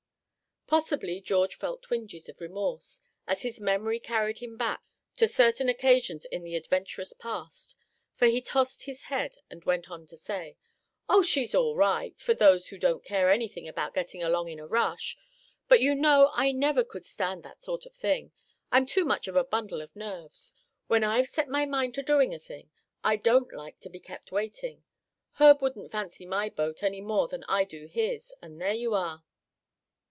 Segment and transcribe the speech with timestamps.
[0.67, 4.81] Possibly George felt twinges of remorse, as his memory carried him back
[5.17, 7.75] to certain occasions in the adventurous past;
[8.15, 10.55] for he tossed his head, and went on to say:
[11.09, 11.23] "Oh!
[11.23, 15.17] she's all right, for those who don't care anything about getting along in a rush;
[15.67, 18.31] but you know I never could stand that sort of thing.
[18.71, 20.53] I'm too much a bundle of nerves.
[20.87, 22.71] When I've set my mind on doing a thing
[23.03, 24.85] I don't like to be kept waiting.
[25.33, 29.25] Herb wouldn't fancy my boat any more'n I do his; and there you are."